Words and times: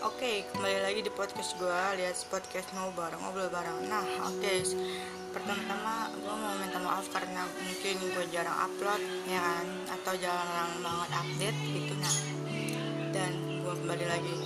Oke, 0.00 0.48
kembali 0.56 0.78
lagi 0.80 1.04
di 1.04 1.12
podcast 1.12 1.52
gue 1.60 1.80
Lihat 2.00 2.16
podcast 2.32 2.72
ngobrol 2.72 2.96
bareng, 2.96 3.20
ngobrol 3.20 3.48
bareng. 3.52 3.76
Nah, 3.92 4.00
oke 4.24 4.52
Pertama-tama 5.36 6.08
gue 6.16 6.32
mau 6.32 6.56
minta 6.56 6.80
maaf 6.80 7.04
karena 7.12 7.44
mungkin 7.60 8.00
gue 8.00 8.24
jarang 8.32 8.56
upload 8.56 9.04
ya 9.28 9.36
kan? 9.36 9.66
Atau 10.00 10.16
jarang 10.16 10.72
banget 10.80 11.10
update 11.12 11.58
gitu. 11.60 11.92
Nah, 12.00 12.16
dan 13.12 13.32
gue 13.60 13.74
kembali 13.84 14.06
lagi 14.08 14.36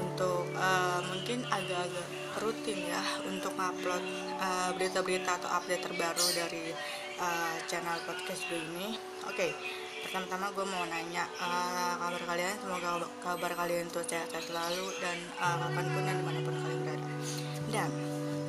untuk 0.00 0.48
uh, 0.56 1.04
mungkin 1.12 1.44
agak-agak 1.52 2.08
rutin 2.40 2.80
ya 2.80 3.02
untuk 3.28 3.52
upload 3.60 4.00
uh, 4.40 4.72
berita-berita 4.72 5.36
atau 5.36 5.52
update 5.52 5.84
terbaru 5.84 6.26
dari 6.32 6.72
uh, 7.20 7.60
channel 7.68 8.00
podcast 8.08 8.40
gue 8.48 8.56
ini. 8.56 8.96
Oke, 9.28 9.52
okay 9.52 9.52
pertama-tama 10.02 10.46
gue 10.52 10.66
mau 10.66 10.84
nanya 10.90 11.24
uh, 11.38 11.94
kabar 12.02 12.22
kalian 12.34 12.54
semoga 12.58 12.90
kabar 13.22 13.52
kalian 13.54 13.86
tuh 13.88 14.02
sehat-sehat 14.02 14.44
selalu 14.50 14.84
dan 14.98 15.16
uh, 15.38 15.56
kapan 15.62 15.84
pun 15.94 16.02
dan 16.02 16.14
di 16.18 16.24
mana 16.26 16.38
pun 16.42 16.54
kalian 16.58 16.80
berada 16.82 17.08
dan 17.70 17.90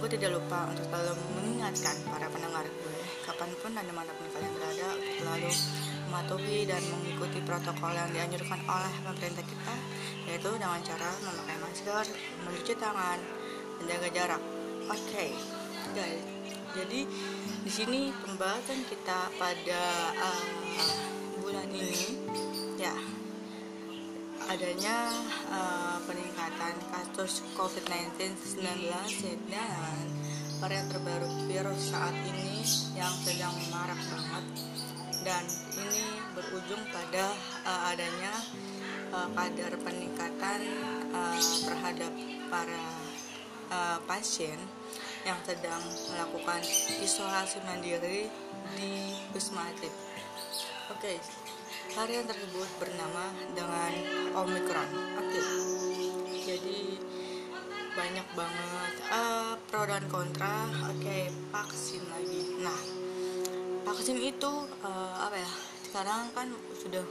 gue 0.02 0.09
tidak 0.20 0.31
lupa 0.35 0.59
untuk 0.73 0.85
selalu 0.89 1.13
mengingatkan 1.38 1.95
para 2.09 2.27
pendengar 2.27 2.66
gue 2.66 2.97
kapan 3.23 3.49
pun 3.61 3.71
dan 3.71 3.85
di 3.85 3.94
mana 3.95 4.11
pun 4.11 4.27
kalian 4.34 4.53
berada 4.58 4.88
untuk 4.97 5.13
selalu 5.21 5.52
mematuhi 6.13 6.59
dan 6.70 6.81
mengikuti 6.94 7.39
protokol 7.41 7.94
yang 7.95 8.09
dianjurkan 8.13 8.59
oleh 8.70 8.94
pemerintah 9.02 9.45
kita 9.45 9.75
yaitu 10.30 10.49
dengan 10.55 10.80
cara 10.85 11.09
memakai 11.25 11.58
masker, 11.58 12.05
mencuci 12.45 12.73
tangan, 12.80 13.20
menjaga 13.81 14.08
jarak. 14.13 14.41
Oke, 14.88 14.99
okay, 15.09 15.30
guys. 15.97 16.23
Jadi 16.73 17.02
di 17.66 17.72
sini 17.72 18.09
pembahasan 18.13 18.81
kita 18.89 19.30
pada 19.41 19.81
uh, 20.17 21.22
bulan 21.44 21.67
ini 21.75 22.23
ya 22.80 22.95
adanya 24.47 25.11
uh, 25.52 25.99
peningkatan 26.08 26.75
kasus 26.88 27.44
COVID-19 27.59 28.31
19 28.63 29.52
dan 29.52 30.03
varian 30.64 30.88
terbaru 30.88 31.27
virus 31.52 31.91
saat 31.91 32.16
ini 32.23 32.64
yang 32.95 33.11
sedang 33.27 33.52
marak 33.75 33.99
banget 34.08 34.45
dan 35.27 35.44
ini 35.75 36.03
berujung 36.31 36.80
pada 36.95 37.36
uh, 37.67 37.91
adanya 37.91 38.31
uh, 39.11 39.27
kadar 39.36 39.75
peningkatan 39.83 40.59
uh, 41.11 41.39
terhadap 41.67 42.11
para 42.47 42.83
uh, 43.67 43.99
pasien 44.08 44.55
yang 45.27 45.39
sedang 45.44 45.83
melakukan 46.08 46.64
isolasi 47.03 47.59
mandiri 47.67 48.31
di 48.80 49.16
Wisma 49.36 49.67
Atlet. 49.71 50.12
Oke, 50.92 51.16
okay, 51.16 51.17
varian 51.95 52.28
tersebut 52.28 52.67
bernama 52.76 53.31
dengan 53.56 53.92
Omicron. 54.36 54.89
Oke, 55.16 55.39
okay. 55.39 55.44
jadi 56.44 57.00
banyak 57.95 58.28
banget 58.36 58.94
uh, 59.08 59.56
pro 59.72 59.88
dan 59.88 60.04
kontra. 60.11 60.67
Oke, 60.92 61.00
okay, 61.00 61.23
vaksin 61.56 62.04
lagi. 62.11 62.59
Nah, 62.59 62.76
vaksin 63.88 64.20
itu 64.28 64.52
uh, 64.84 65.16
apa 65.23 65.39
ya? 65.39 65.52
Sekarang 65.88 66.28
kan 66.36 66.52
sudah 66.76 67.08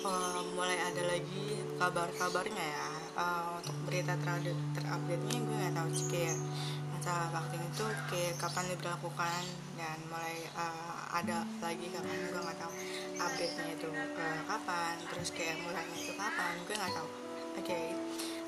uh, 0.00 0.40
mulai 0.56 0.80
ada 0.80 1.04
lagi 1.04 1.60
kabar-kabarnya 1.76 2.64
ya. 2.72 2.88
Uh, 3.20 3.60
untuk 3.60 3.76
berita 3.84 4.16
terupdate 4.16 4.56
terupdate-nya 4.80 5.38
gue 5.44 5.56
nggak 5.60 5.74
tahu 5.76 5.88
sih 5.92 6.08
kayak 6.08 6.38
masalah 7.00 7.32
vaksin 7.32 7.64
itu 7.64 7.86
kayak 8.12 8.36
kapan 8.36 8.76
diberlakukan 8.76 9.42
dan 9.80 9.96
mulai 10.12 10.36
uh, 10.52 11.08
ada 11.16 11.48
lagi 11.64 11.88
kapan 11.88 12.28
gue 12.28 12.40
nggak 12.44 12.58
tahu 12.60 12.72
update 13.16 13.54
nya 13.56 13.66
itu 13.72 13.88
uh, 13.88 14.40
kapan 14.44 14.94
terus 15.08 15.32
kayak 15.32 15.56
mulainya 15.64 15.96
itu 15.96 16.12
kapan 16.12 16.52
gue 16.68 16.76
nggak 16.76 16.92
tahu 16.92 17.08
oke 17.08 17.64
okay. 17.64 17.96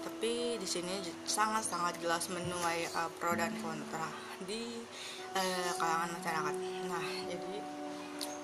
tapi 0.05 0.61
di 0.61 0.69
sini 0.69 1.01
sangat 1.25 1.65
sangat 1.65 1.97
jelas 2.05 2.29
menuai 2.29 2.93
uh, 2.93 3.09
pro 3.17 3.33
dan 3.33 3.57
kontra 3.65 4.13
di 4.45 4.85
uh, 5.33 5.73
kalangan 5.81 6.13
masyarakat 6.13 6.55
nah 6.93 7.05
jadi 7.33 7.57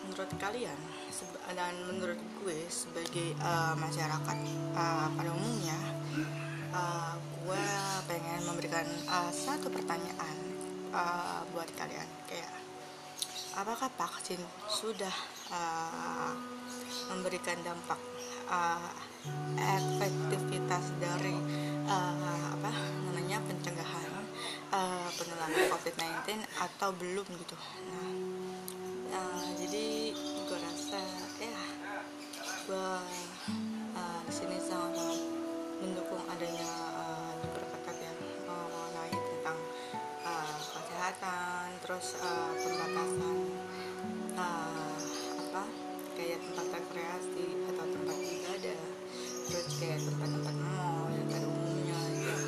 menurut 0.09 0.31
kalian 0.41 0.79
dan 1.53 1.75
menurut 1.85 2.17
gue 2.41 2.59
sebagai 2.73 3.37
uh, 3.45 3.77
masyarakat 3.77 4.39
uh, 4.73 5.13
pada 5.13 5.31
umumnya 5.37 5.77
uh, 6.73 7.15
gue 7.17 7.65
pengen 8.09 8.41
memberikan 8.45 8.87
uh, 9.09 9.33
satu 9.33 9.73
pertanyaan 9.73 10.37
uh, 10.93 11.41
buat 11.53 11.69
kalian. 11.77 12.09
Kayak 12.29 12.53
apakah 13.57 13.89
vaksin 13.97 14.41
sudah 14.69 15.15
uh, 15.53 16.33
memberikan 17.13 17.57
dampak 17.65 18.01
uh, 18.49 18.93
efektivitas 19.59 20.93
dari 21.01 21.37
uh, 21.89 22.47
apa 22.55 22.73
namanya 23.09 23.41
pencegahan 23.45 24.13
uh, 24.73 25.09
penularan 25.17 25.69
COVID-19 25.73 26.45
atau 26.57 26.91
belum 26.97 27.27
gitu? 27.41 27.57
Nah 27.89 28.28
terus 41.99 42.15
uh, 42.23 42.55
pembatasan 42.63 43.37
uh, 44.39 44.99
apa 45.35 45.63
kayak 46.15 46.39
tempat 46.47 46.67
rekreasi 46.71 47.59
atau 47.75 47.85
tempat 47.91 48.15
ibadah. 48.23 48.81
Terus 49.51 49.67
kayak 49.83 50.07
tempat-tempat 50.07 50.55
mall 50.63 51.11
yang 51.11 51.27
pada 51.27 51.47
umumnya 51.51 51.99
ya. 52.23 52.39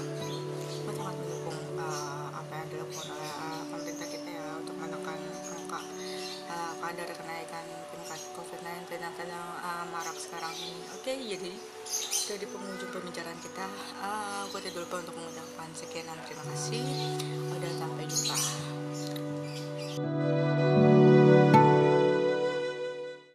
Gue 0.86 0.94
sangat 0.94 1.18
mendukung 1.18 1.58
uh, 1.82 2.30
apa 2.30 2.52
yang 2.62 2.68
dilakukan 2.70 3.06
oleh 3.10 3.32
uh, 3.42 3.62
pemerintah 3.74 4.06
kita 4.06 4.28
ya 4.30 4.46
untuk 4.54 4.76
menekan 4.78 5.18
angka 5.50 5.80
uh, 6.46 6.72
kadar 6.78 7.10
kenaikan 7.10 7.64
tingkat 7.90 8.20
COVID-19 8.38 9.02
yang 9.02 9.14
sedang 9.18 9.48
uh, 9.66 9.84
marak 9.90 10.14
sekarang 10.14 10.54
ini. 10.62 10.78
Oke 10.94 11.10
okay, 11.10 11.16
jadi 11.26 11.50
jadi 12.38 12.46
pengunjung 12.46 12.90
pembicaraan 12.94 13.40
kita 13.42 13.66
uh, 13.98 14.46
gue 14.46 14.60
tidak 14.62 14.86
lupa 14.86 15.02
untuk 15.02 15.18
mengucapkan 15.18 15.74
sekian 15.74 16.06
dan 16.06 16.22
terima 16.22 16.46
kasih 16.54 16.99